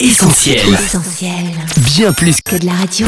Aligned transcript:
Essentiel. 0.00 0.74
Essentiel. 0.74 1.52
Bien 1.94 2.12
plus 2.12 2.40
Que 2.44 2.56
de 2.56 2.66
la 2.66 2.72
radio. 2.72 3.06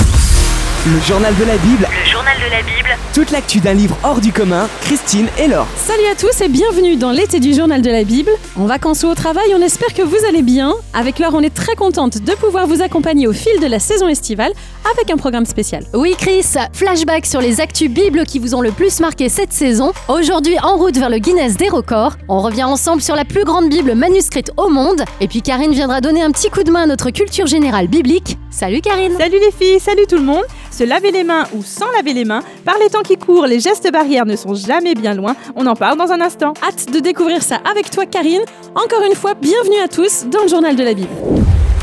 Le 0.86 1.00
journal 1.00 1.34
de 1.36 1.44
la 1.44 1.56
Bible, 1.56 1.88
Le 2.04 2.12
journal 2.26 2.50
de 2.50 2.56
la 2.56 2.62
Bible, 2.62 2.88
toute 3.14 3.30
l'actu 3.30 3.60
d'un 3.60 3.74
livre 3.74 3.96
hors 4.02 4.20
du 4.20 4.32
commun, 4.32 4.68
Christine 4.80 5.28
et 5.38 5.46
Laure. 5.46 5.66
Salut 5.76 6.06
à 6.10 6.14
tous 6.14 6.40
et 6.40 6.48
bienvenue 6.48 6.96
dans 6.96 7.12
l'été 7.12 7.38
du 7.38 7.52
journal 7.52 7.82
de 7.82 7.90
la 7.90 8.04
Bible. 8.04 8.30
En 8.56 8.66
vacances 8.66 9.04
ou 9.04 9.08
au 9.08 9.14
travail, 9.14 9.46
on 9.54 9.60
espère 9.62 9.94
que 9.94 10.02
vous 10.02 10.16
allez 10.28 10.42
bien. 10.42 10.74
Avec 10.92 11.18
Laure, 11.18 11.34
on 11.34 11.42
est 11.42 11.54
très 11.54 11.76
contente 11.76 12.18
de 12.18 12.32
pouvoir 12.32 12.66
vous 12.66 12.82
accompagner 12.82 13.28
au 13.28 13.32
fil 13.32 13.60
de 13.60 13.66
la 13.66 13.78
saison 13.78 14.08
estivale 14.08 14.52
avec 14.92 15.10
un 15.10 15.16
programme 15.16 15.46
spécial. 15.46 15.84
Oui 15.94 16.14
Chris, 16.18 16.54
flashback 16.72 17.26
sur 17.26 17.40
les 17.40 17.60
actus 17.60 17.90
Bibles 17.90 18.24
qui 18.24 18.38
vous 18.38 18.54
ont 18.54 18.60
le 18.60 18.72
plus 18.72 18.98
marqué 19.00 19.28
cette 19.28 19.52
saison. 19.52 19.92
Aujourd'hui 20.08 20.58
en 20.62 20.76
route 20.76 20.96
vers 20.96 21.10
le 21.10 21.18
Guinness 21.18 21.56
des 21.56 21.68
records. 21.68 22.16
On 22.28 22.40
revient 22.40 22.64
ensemble 22.64 23.02
sur 23.02 23.14
la 23.14 23.24
plus 23.24 23.44
grande 23.44 23.68
Bible 23.68 23.94
manuscrite 23.94 24.50
au 24.56 24.68
monde. 24.68 25.04
Et 25.20 25.28
puis 25.28 25.42
Karine 25.42 25.72
viendra 25.72 26.00
donner 26.00 26.22
un 26.22 26.32
petit 26.32 26.50
coup 26.50 26.64
de 26.64 26.70
main 26.70 26.82
à 26.82 26.86
notre 26.86 27.10
culture 27.10 27.46
générale 27.46 27.86
biblique. 27.86 28.36
Salut 28.50 28.80
Karine 28.80 29.12
Salut 29.18 29.38
les 29.38 29.52
filles, 29.52 29.80
salut 29.80 30.06
tout 30.08 30.16
le 30.16 30.22
monde 30.22 30.44
Se 30.70 30.82
laver 30.82 31.10
les 31.10 31.24
mains 31.24 31.44
ou 31.54 31.62
sans 31.62 31.90
laver 31.92 32.14
les 32.14 32.15
mains, 32.24 32.42
par 32.64 32.76
les 32.78 32.88
temps 32.88 33.02
qui 33.02 33.16
courent, 33.16 33.46
les 33.46 33.60
gestes 33.60 33.90
barrières 33.92 34.26
ne 34.26 34.36
sont 34.36 34.54
jamais 34.54 34.94
bien 34.94 35.14
loin, 35.14 35.36
on 35.54 35.66
en 35.66 35.74
parle 35.74 35.98
dans 35.98 36.10
un 36.12 36.20
instant. 36.20 36.54
Hâte 36.62 36.92
de 36.92 37.00
découvrir 37.00 37.42
ça 37.42 37.60
avec 37.70 37.90
toi, 37.90 38.06
Karine. 38.06 38.42
Encore 38.74 39.02
une 39.08 39.14
fois, 39.14 39.34
bienvenue 39.34 39.80
à 39.84 39.88
tous 39.88 40.26
dans 40.30 40.42
le 40.42 40.48
journal 40.48 40.76
de 40.76 40.82
la 40.82 40.94
Bible. 40.94 41.08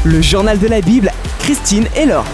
Le 0.06 0.22
journal 0.22 0.60
de 0.60 0.68
la 0.68 0.82
Bible, 0.82 1.12
Christine 1.40 1.86
et 1.96 2.06
Laure. 2.06 2.26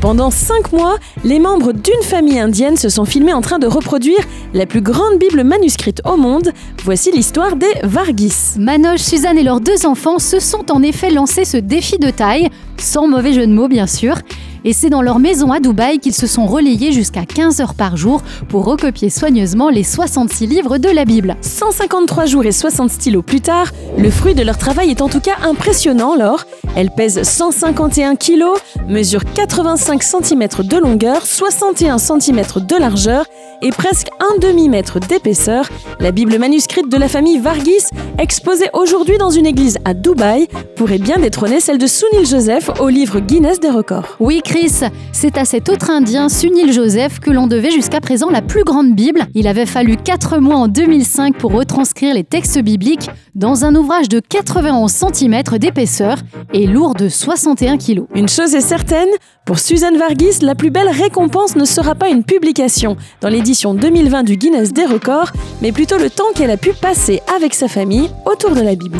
Pendant 0.00 0.30
5 0.30 0.72
mois, 0.72 0.96
les 1.24 1.38
membres 1.38 1.72
d'une 1.72 2.02
famille 2.02 2.38
indienne 2.38 2.76
se 2.76 2.88
sont 2.88 3.04
filmés 3.04 3.32
en 3.32 3.40
train 3.40 3.58
de 3.58 3.66
reproduire 3.66 4.18
la 4.52 4.66
plus 4.66 4.80
grande 4.80 5.18
Bible 5.18 5.44
manuscrite 5.44 6.02
au 6.04 6.16
monde. 6.16 6.52
Voici 6.84 7.12
l'histoire 7.12 7.56
des 7.56 7.72
Varghis. 7.84 8.56
Manoj, 8.58 8.98
Suzanne 8.98 9.38
et 9.38 9.42
leurs 9.44 9.60
deux 9.60 9.86
enfants 9.86 10.18
se 10.18 10.40
sont 10.40 10.70
en 10.72 10.82
effet 10.82 11.10
lancé 11.10 11.44
ce 11.44 11.56
défi 11.56 11.98
de 11.98 12.10
taille, 12.10 12.48
sans 12.78 13.06
mauvais 13.06 13.32
jeu 13.32 13.46
de 13.46 13.52
mots 13.52 13.68
bien 13.68 13.86
sûr. 13.86 14.16
Et 14.64 14.72
c'est 14.72 14.90
dans 14.90 15.02
leur 15.02 15.18
maison 15.18 15.50
à 15.50 15.60
Dubaï 15.60 15.98
qu'ils 15.98 16.14
se 16.14 16.26
sont 16.26 16.46
relayés 16.46 16.92
jusqu'à 16.92 17.24
15 17.24 17.60
heures 17.60 17.74
par 17.74 17.96
jour 17.96 18.22
pour 18.48 18.64
recopier 18.64 19.10
soigneusement 19.10 19.68
les 19.70 19.82
66 19.82 20.46
livres 20.46 20.78
de 20.78 20.88
la 20.88 21.04
Bible. 21.04 21.36
153 21.40 22.26
jours 22.26 22.44
et 22.44 22.52
60 22.52 22.90
stylos 22.90 23.22
plus 23.22 23.40
tard, 23.40 23.72
le 23.98 24.10
fruit 24.10 24.34
de 24.34 24.42
leur 24.42 24.58
travail 24.58 24.90
est 24.90 25.02
en 25.02 25.08
tout 25.08 25.20
cas 25.20 25.36
impressionnant, 25.42 26.14
Laure. 26.14 26.44
Elle 26.76 26.90
pèse 26.90 27.22
151 27.22 28.16
kg, 28.16 28.44
mesure 28.88 29.24
85 29.34 30.02
cm 30.02 30.48
de 30.62 30.76
longueur, 30.78 31.26
61 31.26 31.98
cm 31.98 32.42
de 32.68 32.76
largeur 32.76 33.26
et 33.62 33.70
presque 33.70 34.08
un 34.20 34.38
demi-mètre 34.38 35.00
d'épaisseur. 35.00 35.68
La 36.00 36.12
Bible 36.12 36.38
manuscrite 36.38 36.88
de 36.88 36.96
la 36.96 37.08
famille 37.08 37.38
Varghis, 37.38 37.88
exposée 38.18 38.68
aujourd'hui 38.72 39.18
dans 39.18 39.30
une 39.30 39.46
église 39.46 39.78
à 39.84 39.94
Dubaï, 39.94 40.48
pourrait 40.76 40.98
bien 40.98 41.18
détrôner 41.18 41.60
celle 41.60 41.78
de 41.78 41.86
Sunil 41.86 42.26
Joseph 42.26 42.70
au 42.80 42.88
livre 42.88 43.20
Guinness 43.20 43.60
des 43.60 43.70
records. 43.70 44.16
Oui, 44.18 44.40
Chris, 44.52 44.82
c'est 45.12 45.38
à 45.38 45.46
cet 45.46 45.70
autre 45.70 45.88
Indien, 45.88 46.28
Sunil 46.28 46.74
Joseph, 46.74 47.20
que 47.20 47.30
l'on 47.30 47.46
devait 47.46 47.70
jusqu'à 47.70 48.02
présent 48.02 48.28
la 48.28 48.42
plus 48.42 48.64
grande 48.64 48.94
Bible. 48.94 49.22
Il 49.34 49.48
avait 49.48 49.64
fallu 49.64 49.96
4 49.96 50.40
mois 50.40 50.56
en 50.56 50.68
2005 50.68 51.38
pour 51.38 51.52
retranscrire 51.52 52.14
les 52.14 52.22
textes 52.22 52.58
bibliques 52.58 53.08
dans 53.34 53.64
un 53.64 53.74
ouvrage 53.74 54.10
de 54.10 54.20
91 54.20 54.92
cm 54.92 55.42
d'épaisseur 55.58 56.18
et 56.52 56.66
lourd 56.66 56.92
de 56.94 57.08
61 57.08 57.78
kg. 57.78 58.02
Une 58.14 58.28
chose 58.28 58.54
est 58.54 58.60
certaine, 58.60 59.08
pour 59.46 59.58
Suzanne 59.58 59.96
Varghis, 59.96 60.40
la 60.42 60.54
plus 60.54 60.70
belle 60.70 60.90
récompense 60.90 61.56
ne 61.56 61.64
sera 61.64 61.94
pas 61.94 62.10
une 62.10 62.22
publication 62.22 62.98
dans 63.22 63.30
l'édition 63.30 63.72
2020 63.72 64.22
du 64.22 64.36
Guinness 64.36 64.74
des 64.74 64.84
records, 64.84 65.32
mais 65.62 65.72
plutôt 65.72 65.96
le 65.96 66.10
temps 66.10 66.30
qu'elle 66.34 66.50
a 66.50 66.58
pu 66.58 66.74
passer 66.74 67.22
avec 67.34 67.54
sa 67.54 67.68
famille 67.68 68.10
autour 68.26 68.50
de 68.50 68.60
la 68.60 68.74
Bible. 68.74 68.98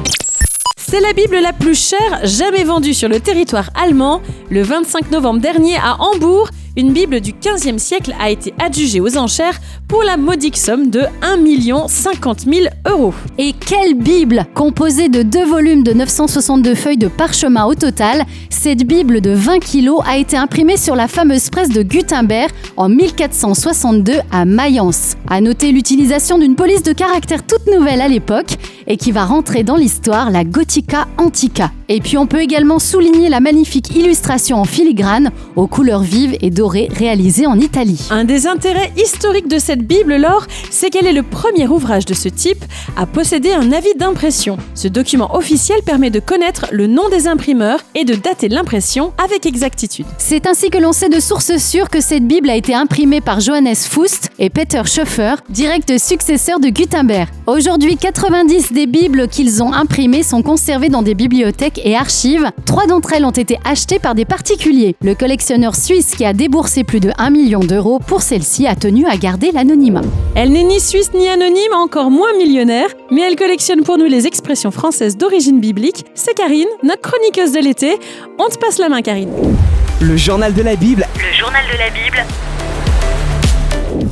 C'est 0.93 1.01
la 1.01 1.15
Bible 1.15 1.39
la 1.43 1.55
plus 1.55 1.75
chère 1.75 2.21
jamais 2.25 2.65
vendue 2.65 2.93
sur 2.93 3.09
le 3.09 3.19
territoire 3.19 3.71
allemand. 3.75 4.21
Le 4.51 4.61
25 4.61 5.11
novembre 5.11 5.41
dernier 5.41 5.77
à 5.77 5.97
Hambourg, 5.99 6.51
une 6.77 6.93
Bible 6.93 7.21
du 7.21 7.33
15e 7.33 7.79
siècle 7.79 8.15
a 8.19 8.31
été 8.31 8.55
adjugée 8.59 9.01
aux 9.01 9.19
enchères 9.19 9.61
pour 9.89 10.03
la 10.03 10.17
modique 10.17 10.57
somme 10.57 10.91
de 10.91 11.03
1 11.23 11.89
50 11.89 12.41
000 12.41 12.67
euros. 12.89 13.15
Et 13.39 13.53
quelle 13.53 13.95
Bible 13.95 14.47
Composée 14.55 15.09
de 15.09 15.23
deux 15.23 15.45
volumes 15.45 15.83
de 15.83 15.93
962 15.93 16.75
feuilles 16.75 16.97
de 16.97 17.09
parchemin 17.09 17.67
au 17.67 17.75
total, 17.75 18.25
cette 18.49 18.85
Bible 18.85 19.21
de 19.21 19.31
20 19.31 19.59
kilos 19.59 20.03
a 20.07 20.17
été 20.17 20.37
imprimée 20.37 20.77
sur 20.77 20.97
la 20.97 21.09
fameuse 21.09 21.51
presse 21.51 21.71
de 21.71 21.83
Gutenberg 21.83 22.51
en 22.77 22.89
1462 22.89 24.15
à 24.31 24.45
Mayence. 24.45 25.17
À 25.29 25.41
noter 25.41 25.73
l'utilisation 25.73 26.39
d'une 26.39 26.57
police 26.57 26.83
de 26.83 26.93
caractère 26.93 27.47
toute 27.47 27.67
nouvelle 27.67 28.01
à 28.01 28.09
l'époque 28.09 28.57
et 28.87 28.97
qui 28.97 29.13
va 29.13 29.25
rentrer 29.25 29.63
dans 29.63 29.77
l'histoire, 29.77 30.31
la 30.31 30.45
Gothica 30.45 31.07
Antica. 31.19 31.71
Et 31.95 32.01
puis 32.01 32.17
on 32.17 32.27
peut 32.27 32.41
également 32.41 32.79
souligner 32.79 33.29
la 33.29 33.41
magnifique 33.41 33.95
illustration 33.95 34.57
en 34.57 34.65
filigrane 34.65 35.31
aux 35.57 35.67
couleurs 35.67 36.01
vives 36.01 36.39
et 36.41 36.49
dorées 36.49 36.89
réalisée 36.91 37.45
en 37.45 37.61
Italie. 37.61 38.09
Un 38.09 38.25
des 38.25 38.47
intérêts 38.47 38.91
historiques 38.97 39.47
de 39.47 39.59
cette 39.59 39.87
Bible, 39.87 40.17
Laure, 40.17 40.47
c'est 40.71 40.89
qu'elle 40.89 41.07
est 41.07 41.13
le 41.13 41.23
premier 41.23 41.69
ouvrage 41.69 42.07
de 42.07 42.15
ce 42.15 42.31
type 42.31 42.65
à 42.97 43.05
posséder 43.05 43.53
un 43.53 43.73
avis 43.73 43.93
d'impression. 43.99 44.57
Ce 44.75 44.89
document 44.89 45.37
officiel 45.37 45.83
permet 45.83 46.09
de 46.09 46.19
connaître 46.19 46.65
le 46.73 46.87
nom 46.87 47.11
des 47.11 47.29
imprimeurs 47.29 47.81
et 47.95 48.07
de 48.07 48.15
dater 48.15 48.49
l'impression 48.49 49.13
avec 49.23 49.45
exactitude. 49.45 50.07
C'est 50.17 50.47
ainsi 50.47 50.71
que 50.71 50.79
l'on 50.79 50.95
sait 50.95 51.11
de 51.11 51.21
sources 51.21 51.59
sûres 51.59 51.91
que 51.91 52.01
cette 52.01 52.27
Bible 52.27 52.49
a 52.49 52.57
été 52.57 52.75
imprimée 52.75 53.21
par 53.21 53.41
Johannes 53.41 53.77
Fust 53.77 54.31
et 54.39 54.49
Peter 54.49 54.81
Schoeffer, 54.87 55.35
direct 55.51 55.99
successeur 55.99 56.59
de 56.59 56.71
Gutenberg. 56.71 57.29
Aujourd'hui, 57.47 57.99
90 57.99 58.73
des 58.73 58.87
Bibles 58.87 59.29
qu'ils 59.29 59.63
ont 59.63 59.75
imprimées 59.75 60.23
sont 60.23 60.41
conservées 60.41 60.89
dans 60.89 61.03
des 61.03 61.15
bibliothèques 61.15 61.82
et 61.83 61.97
archives. 61.97 62.51
Trois 62.65 62.87
d'entre 62.87 63.13
elles 63.13 63.25
ont 63.25 63.31
été 63.31 63.59
achetées 63.65 63.99
par 63.99 64.15
des 64.15 64.25
particuliers. 64.25 64.97
Le 65.03 65.15
collectionneur 65.15 65.75
suisse 65.75 66.15
qui 66.15 66.25
a 66.25 66.33
déboursé 66.33 66.85
plus 66.85 67.01
de 67.01 67.11
1 67.19 67.31
million 67.31 67.61
d'euros 67.61 67.99
pour 67.99 68.23
celle-ci 68.23 68.67
a 68.67 68.75
tenu 68.75 69.07
à 69.07 69.17
garder 69.17 69.53
l'anonymat. 69.53 70.03
Elle 70.35 70.51
n'est 70.51 70.65
ni 70.65 70.81
suisse 70.81 71.13
ni 71.15 71.29
anonyme, 71.29 71.73
encore 71.75 72.11
moins 72.11 72.33
millionnaire, 72.37 72.89
mais 73.11 73.23
elle 73.23 73.37
collectionne 73.37 73.83
pour 73.83 73.99
nous 73.99 74.07
les 74.07 74.27
expressions 74.27 74.71
françaises 74.71 75.17
d'origine 75.17 75.61
biblique. 75.61 76.05
C'est 76.15 76.35
Karine, 76.35 76.69
notre 76.83 77.03
chroniqueuse 77.03 77.53
de 77.53 77.61
l'été. 77.61 77.99
On 78.39 78.49
te 78.49 78.59
passe 78.59 78.79
la 78.79 78.89
main, 78.89 79.03
Karine. 79.03 79.33
Le 80.01 80.17
journal 80.17 80.53
de 80.53 80.63
la 80.63 80.75
Bible, 80.75 81.07
le 81.17 81.37
journal 81.37 81.65
de 81.73 81.79
la 81.79 81.91
Bible, 81.91 82.25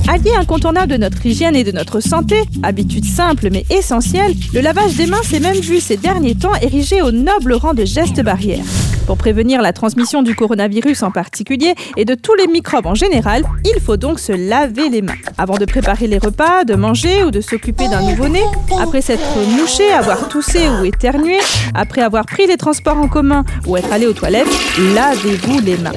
Allié 0.09 0.33
incontournable 0.37 0.93
de 0.93 0.97
notre 0.97 1.25
hygiène 1.25 1.55
et 1.55 1.65
de 1.65 1.73
notre 1.73 2.01
santé, 2.01 2.43
habitude 2.63 3.05
simple 3.05 3.49
mais 3.51 3.65
essentielle, 3.71 4.35
le 4.53 4.61
lavage 4.61 4.97
des 4.97 5.07
mains 5.07 5.23
s'est 5.23 5.41
même 5.41 5.59
vu 5.59 5.81
ces 5.81 5.97
derniers 5.97 6.35
temps 6.35 6.55
érigé 6.61 7.01
au 7.03 7.13
noble 7.13 7.53
rang 7.53 7.75
de 7.75 7.85
geste 7.85 8.23
barrière. 8.23 8.65
Pour 9.07 9.17
prévenir 9.17 9.63
la 9.63 9.73
transmission 9.73 10.23
du 10.23 10.35
coronavirus 10.35 11.03
en 11.03 11.11
particulier 11.11 11.75
et 11.97 12.05
de 12.05 12.15
tous 12.15 12.35
les 12.35 12.47
microbes 12.47 12.87
en 12.87 12.95
général, 12.95 13.45
il 13.65 13.81
faut 13.81 13.97
donc 13.97 14.21
se 14.21 14.33
laver 14.33 14.89
les 14.89 15.03
mains. 15.03 15.15
Avant 15.39 15.57
de 15.57 15.65
préparer 15.65 16.07
les 16.07 16.19
repas, 16.19 16.65
de 16.65 16.75
manger 16.75 17.25
ou 17.25 17.31
de 17.31 17.41
s'occuper 17.41 17.89
d'un 17.89 18.03
nouveau-né, 18.03 18.43
après 18.81 19.03
s'être 19.03 19.39
mouché, 19.59 19.91
avoir 19.93 20.29
toussé 20.29 20.61
ou 20.69 20.85
éternué, 20.85 21.39
après 21.75 22.03
avoir 22.03 22.27
pris 22.27 22.47
les 22.47 22.57
transports 22.57 22.99
en 22.99 23.09
commun 23.09 23.45
ou 23.67 23.77
être 23.77 23.93
allé 23.93 24.07
aux 24.07 24.13
toilettes, 24.13 24.47
lavez-vous 24.95 25.61
les 25.61 25.77
mains. 25.79 25.93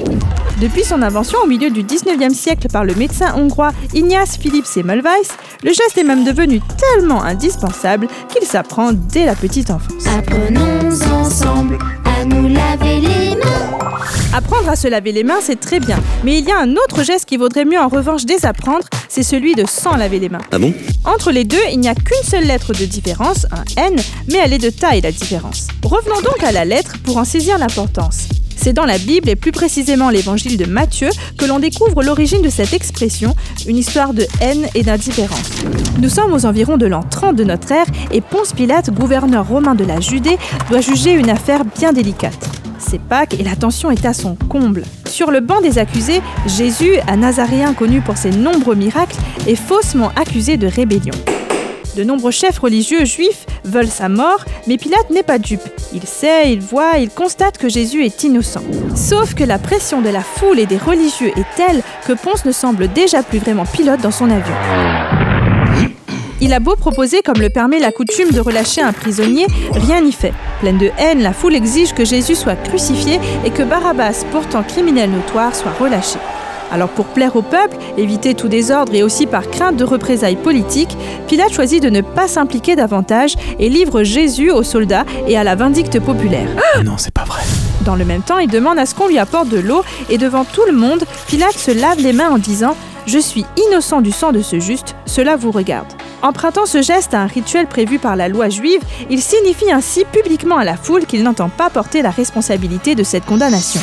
Depuis 0.60 0.84
son 0.84 1.02
invention 1.02 1.38
au 1.42 1.46
milieu 1.46 1.68
du 1.68 1.82
19e 1.82 2.32
siècle 2.32 2.68
par 2.72 2.84
le 2.84 2.94
médecin 2.94 3.34
hongrois 3.36 3.72
Ignace 3.92 4.38
Philippe 4.38 4.66
Semmelweis, 4.66 5.28
le 5.64 5.72
geste 5.72 5.98
est 5.98 6.04
même 6.04 6.24
devenu 6.24 6.60
tellement 6.78 7.22
indispensable 7.24 8.06
qu'il 8.32 8.46
s'apprend 8.46 8.92
dès 8.92 9.26
la 9.26 9.34
petite 9.34 9.70
enfance. 9.70 10.06
Apprenons 10.16 10.90
ensemble 11.12 11.78
à 12.04 12.24
nous 12.24 12.48
laver 12.48 13.00
les 13.00 13.30
mains. 13.30 13.78
Apprendre 14.32 14.68
à 14.68 14.76
se 14.76 14.86
laver 14.86 15.10
les 15.10 15.24
mains, 15.24 15.40
c'est 15.40 15.58
très 15.58 15.80
bien, 15.80 15.98
mais 16.22 16.38
il 16.38 16.44
y 16.44 16.52
a 16.52 16.58
un 16.58 16.72
autre 16.72 17.02
geste 17.02 17.24
qui 17.24 17.36
vaudrait 17.36 17.64
mieux 17.64 17.80
en 17.80 17.88
revanche 17.88 18.24
désapprendre, 18.24 18.84
c'est 19.08 19.22
celui 19.24 19.54
de 19.54 19.64
sans 19.66 19.96
laver 19.96 20.20
les 20.20 20.28
mains. 20.28 20.42
Ah 20.52 20.58
bon? 20.58 20.72
Entre 21.04 21.32
les 21.32 21.44
deux, 21.44 21.62
il 21.72 21.80
n'y 21.80 21.88
a 21.88 21.94
qu'une 21.94 22.22
seule 22.24 22.44
lettre 22.44 22.72
de 22.72 22.84
différence, 22.84 23.46
un 23.50 23.82
N, 23.82 23.96
mais 24.28 24.38
elle 24.44 24.52
est 24.52 24.58
de 24.58 24.70
taille 24.70 25.00
la 25.00 25.12
différence. 25.12 25.66
Revenons 25.82 26.20
donc 26.20 26.42
à 26.44 26.52
la 26.52 26.64
lettre 26.64 26.94
pour 27.04 27.16
en 27.16 27.24
saisir 27.24 27.58
l'importance. 27.58 28.28
C'est 28.56 28.72
dans 28.72 28.84
la 28.84 28.98
Bible 28.98 29.28
et 29.28 29.36
plus 29.36 29.52
précisément 29.52 30.10
l'évangile 30.10 30.56
de 30.56 30.64
Matthieu 30.64 31.08
que 31.38 31.44
l'on 31.44 31.58
découvre 31.58 32.02
l'origine 32.02 32.42
de 32.42 32.48
cette 32.48 32.72
expression, 32.72 33.34
une 33.66 33.76
histoire 33.76 34.14
de 34.14 34.26
haine 34.40 34.66
et 34.74 34.82
d'indifférence. 34.82 35.50
Nous 36.00 36.08
sommes 36.08 36.32
aux 36.32 36.46
environs 36.46 36.76
de 36.76 36.86
l'an 36.86 37.02
30 37.02 37.36
de 37.36 37.44
notre 37.44 37.70
ère 37.72 37.86
et 38.10 38.20
Ponce 38.20 38.52
Pilate, 38.52 38.90
gouverneur 38.90 39.46
romain 39.46 39.74
de 39.74 39.84
la 39.84 40.00
Judée, 40.00 40.38
doit 40.70 40.80
juger 40.80 41.12
une 41.12 41.30
affaire 41.30 41.64
bien 41.64 41.92
délicate. 41.92 42.48
C'est 42.78 43.00
Pâques 43.00 43.34
et 43.38 43.44
la 43.44 43.56
tension 43.56 43.90
est 43.90 44.04
à 44.04 44.12
son 44.12 44.36
comble. 44.48 44.82
Sur 45.06 45.30
le 45.30 45.40
banc 45.40 45.60
des 45.60 45.78
accusés, 45.78 46.20
Jésus, 46.46 46.94
un 47.08 47.16
Nazaréen 47.16 47.72
connu 47.72 48.00
pour 48.00 48.16
ses 48.16 48.30
nombreux 48.30 48.74
miracles, 48.74 49.16
est 49.46 49.54
faussement 49.54 50.10
accusé 50.16 50.56
de 50.56 50.66
rébellion. 50.66 51.14
De 51.96 52.02
nombreux 52.02 52.32
chefs 52.32 52.58
religieux 52.58 53.04
juifs 53.04 53.46
veulent 53.64 53.86
sa 53.86 54.08
mort, 54.08 54.44
mais 54.66 54.78
Pilate 54.78 55.10
n'est 55.10 55.22
pas 55.22 55.38
dupe. 55.38 55.62
Il 55.92 56.02
sait, 56.04 56.52
il 56.52 56.60
voit, 56.60 56.98
il 56.98 57.08
constate 57.08 57.56
que 57.56 57.68
Jésus 57.68 58.04
est 58.04 58.24
innocent. 58.24 58.62
Sauf 58.96 59.34
que 59.34 59.44
la 59.44 59.58
pression 59.58 60.02
de 60.02 60.08
la 60.08 60.22
foule 60.22 60.58
et 60.58 60.66
des 60.66 60.76
religieux 60.76 61.30
est 61.36 61.56
telle 61.56 61.82
que 62.06 62.12
Ponce 62.12 62.44
ne 62.44 62.52
semble 62.52 62.88
déjà 62.88 63.22
plus 63.22 63.38
vraiment 63.38 63.64
pilote 63.64 64.00
dans 64.00 64.10
son 64.10 64.28
avion. 64.30 64.54
Il 66.40 66.52
a 66.52 66.60
beau 66.60 66.74
proposer, 66.74 67.22
comme 67.22 67.40
le 67.40 67.48
permet 67.48 67.78
la 67.78 67.92
coutume, 67.92 68.30
de 68.30 68.40
relâcher 68.40 68.82
un 68.82 68.92
prisonnier, 68.92 69.46
rien 69.72 70.02
n'y 70.02 70.12
fait. 70.12 70.34
Pleine 70.60 70.78
de 70.78 70.90
haine, 70.98 71.22
la 71.22 71.32
foule 71.32 71.54
exige 71.54 71.94
que 71.94 72.04
Jésus 72.04 72.34
soit 72.34 72.56
crucifié 72.56 73.20
et 73.44 73.50
que 73.50 73.62
Barabbas, 73.62 74.24
pourtant 74.32 74.62
criminel 74.62 75.10
notoire, 75.10 75.54
soit 75.54 75.72
relâché. 75.72 76.18
Alors 76.74 76.88
pour 76.88 77.06
plaire 77.06 77.36
au 77.36 77.42
peuple, 77.42 77.76
éviter 77.96 78.34
tout 78.34 78.48
désordre 78.48 78.92
et 78.96 79.04
aussi 79.04 79.26
par 79.26 79.48
crainte 79.48 79.76
de 79.76 79.84
représailles 79.84 80.34
politiques, 80.34 80.96
Pilate 81.28 81.52
choisit 81.52 81.80
de 81.80 81.88
ne 81.88 82.00
pas 82.00 82.26
s'impliquer 82.26 82.74
davantage 82.74 83.36
et 83.60 83.68
livre 83.68 84.02
Jésus 84.02 84.50
aux 84.50 84.64
soldats 84.64 85.04
et 85.28 85.38
à 85.38 85.44
la 85.44 85.54
vindicte 85.54 86.00
populaire. 86.00 86.48
Ah 86.74 86.82
non, 86.82 86.94
c'est 86.98 87.14
pas 87.14 87.22
vrai. 87.22 87.42
Dans 87.84 87.94
le 87.94 88.04
même 88.04 88.22
temps, 88.22 88.40
il 88.40 88.50
demande 88.50 88.80
à 88.80 88.86
ce 88.86 88.94
qu'on 88.96 89.06
lui 89.06 89.18
apporte 89.18 89.50
de 89.50 89.60
l'eau 89.60 89.84
et 90.10 90.18
devant 90.18 90.44
tout 90.44 90.64
le 90.66 90.72
monde, 90.72 91.04
Pilate 91.28 91.56
se 91.56 91.70
lave 91.70 92.00
les 92.00 92.12
mains 92.12 92.30
en 92.30 92.38
disant 92.38 92.74
Je 93.06 93.20
suis 93.20 93.46
innocent 93.68 94.00
du 94.00 94.10
sang 94.10 94.32
de 94.32 94.42
ce 94.42 94.58
juste, 94.58 94.96
cela 95.06 95.36
vous 95.36 95.52
regarde. 95.52 95.92
Empruntant 96.22 96.66
ce 96.66 96.82
geste 96.82 97.14
à 97.14 97.20
un 97.20 97.26
rituel 97.26 97.68
prévu 97.68 98.00
par 98.00 98.16
la 98.16 98.28
loi 98.28 98.48
juive, 98.48 98.80
il 99.10 99.22
signifie 99.22 99.70
ainsi 99.70 100.04
publiquement 100.10 100.56
à 100.56 100.64
la 100.64 100.76
foule 100.76 101.06
qu'il 101.06 101.22
n'entend 101.22 101.50
pas 101.50 101.70
porter 101.70 102.02
la 102.02 102.10
responsabilité 102.10 102.96
de 102.96 103.04
cette 103.04 103.26
condamnation. 103.26 103.80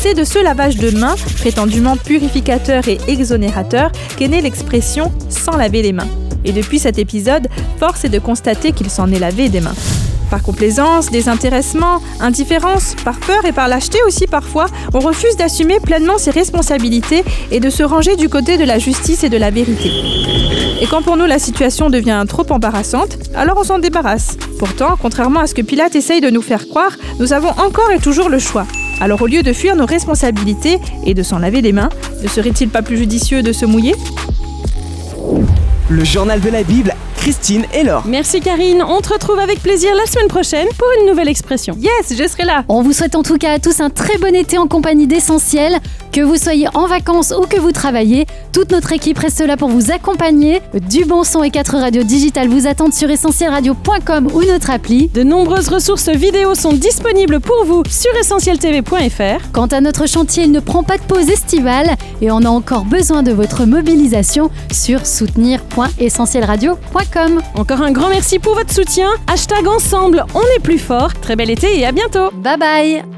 C'est 0.00 0.14
de 0.14 0.22
ce 0.22 0.38
lavage 0.38 0.76
de 0.76 0.96
mains, 0.96 1.16
prétendument 1.38 1.96
purificateur 1.96 2.86
et 2.86 2.98
exonérateur, 3.08 3.90
qu'est 4.16 4.28
née 4.28 4.40
l'expression 4.40 5.12
sans 5.28 5.56
laver 5.56 5.82
les 5.82 5.92
mains. 5.92 6.06
Et 6.44 6.52
depuis 6.52 6.78
cet 6.78 6.98
épisode, 6.98 7.48
force 7.80 8.04
est 8.04 8.08
de 8.08 8.20
constater 8.20 8.70
qu'il 8.70 8.90
s'en 8.90 9.10
est 9.10 9.18
lavé 9.18 9.48
des 9.48 9.60
mains. 9.60 9.74
Par 10.30 10.44
complaisance, 10.44 11.10
désintéressement, 11.10 12.00
indifférence, 12.20 12.94
par 13.04 13.18
peur 13.18 13.44
et 13.44 13.50
par 13.50 13.66
lâcheté 13.66 13.98
aussi 14.06 14.28
parfois, 14.28 14.66
on 14.94 15.00
refuse 15.00 15.36
d'assumer 15.36 15.80
pleinement 15.80 16.18
ses 16.18 16.30
responsabilités 16.30 17.24
et 17.50 17.58
de 17.58 17.68
se 17.68 17.82
ranger 17.82 18.14
du 18.14 18.28
côté 18.28 18.56
de 18.56 18.64
la 18.64 18.78
justice 18.78 19.24
et 19.24 19.28
de 19.28 19.36
la 19.36 19.50
vérité. 19.50 19.90
Et 20.80 20.86
quand 20.86 21.02
pour 21.02 21.16
nous 21.16 21.26
la 21.26 21.40
situation 21.40 21.90
devient 21.90 22.24
trop 22.28 22.46
embarrassante, 22.50 23.18
alors 23.34 23.58
on 23.58 23.64
s'en 23.64 23.80
débarrasse. 23.80 24.36
Pourtant, 24.60 24.96
contrairement 25.00 25.40
à 25.40 25.48
ce 25.48 25.54
que 25.54 25.62
Pilate 25.62 25.96
essaye 25.96 26.20
de 26.20 26.30
nous 26.30 26.42
faire 26.42 26.68
croire, 26.68 26.92
nous 27.18 27.32
avons 27.32 27.50
encore 27.50 27.90
et 27.90 27.98
toujours 27.98 28.28
le 28.28 28.38
choix. 28.38 28.66
Alors 29.00 29.22
au 29.22 29.26
lieu 29.26 29.42
de 29.42 29.52
fuir 29.52 29.76
nos 29.76 29.86
responsabilités 29.86 30.78
et 31.06 31.14
de 31.14 31.22
s'en 31.22 31.38
laver 31.38 31.60
les 31.62 31.72
mains, 31.72 31.88
ne 32.22 32.28
serait-il 32.28 32.68
pas 32.68 32.82
plus 32.82 32.96
judicieux 32.96 33.42
de 33.42 33.52
se 33.52 33.64
mouiller? 33.64 33.94
Le 35.88 36.04
journal 36.04 36.40
de 36.40 36.50
la 36.50 36.64
Bible, 36.64 36.94
Christine 37.16 37.64
et 37.72 37.84
Laure. 37.84 38.02
Merci 38.06 38.40
Karine, 38.40 38.82
on 38.82 39.00
te 39.00 39.12
retrouve 39.12 39.38
avec 39.38 39.62
plaisir 39.62 39.94
la 39.94 40.04
semaine 40.06 40.28
prochaine 40.28 40.66
pour 40.76 40.88
une 41.00 41.08
nouvelle 41.08 41.28
expression. 41.28 41.76
Yes, 41.80 42.18
je 42.18 42.28
serai 42.28 42.44
là 42.44 42.64
On 42.68 42.82
vous 42.82 42.92
souhaite 42.92 43.14
en 43.14 43.22
tout 43.22 43.38
cas 43.38 43.52
à 43.52 43.58
tous 43.58 43.80
un 43.80 43.88
très 43.88 44.18
bon 44.18 44.34
été 44.34 44.58
en 44.58 44.66
compagnie 44.66 45.06
d'Essentiel. 45.06 45.78
Que 46.12 46.20
vous 46.20 46.36
soyez 46.36 46.68
en 46.74 46.86
vacances 46.86 47.32
ou 47.36 47.46
que 47.46 47.60
vous 47.60 47.72
travaillez, 47.72 48.26
toute 48.52 48.70
notre 48.70 48.92
équipe 48.92 49.18
reste 49.18 49.40
là 49.40 49.56
pour 49.56 49.68
vous 49.68 49.90
accompagner. 49.90 50.62
Du 50.88 51.04
bon 51.04 51.24
son 51.24 51.42
et 51.42 51.50
4 51.50 51.78
radios 51.78 52.02
digitales 52.02 52.48
vous 52.48 52.66
attendent 52.66 52.94
sur 52.94 53.10
essentielradio.com 53.10 54.28
ou 54.32 54.42
notre 54.44 54.70
appli. 54.70 55.08
De 55.08 55.22
nombreuses 55.22 55.68
ressources 55.68 56.08
vidéo 56.08 56.54
sont 56.54 56.72
disponibles 56.72 57.40
pour 57.40 57.64
vous 57.64 57.82
sur 57.88 58.14
essentieltv.fr. 58.16 59.50
Quant 59.52 59.66
à 59.66 59.80
notre 59.80 60.08
chantier, 60.08 60.44
il 60.44 60.52
ne 60.52 60.60
prend 60.60 60.82
pas 60.82 60.98
de 60.98 61.02
pause 61.02 61.28
estivale 61.28 61.96
et 62.20 62.30
on 62.30 62.38
a 62.38 62.48
encore 62.48 62.84
besoin 62.84 63.22
de 63.22 63.32
votre 63.32 63.64
mobilisation 63.64 64.50
sur 64.72 65.06
soutenir.essentielradio.com. 65.06 67.40
Encore 67.54 67.82
un 67.82 67.92
grand 67.92 68.08
merci 68.08 68.38
pour 68.38 68.54
votre 68.54 68.72
soutien. 68.72 69.08
Hashtag 69.26 69.66
ensemble, 69.66 70.24
on 70.34 70.42
est 70.56 70.62
plus 70.62 70.78
fort. 70.78 71.12
Très 71.20 71.36
bel 71.36 71.50
été 71.50 71.78
et 71.78 71.86
à 71.86 71.92
bientôt. 71.92 72.30
Bye 72.42 72.58
bye 72.58 73.17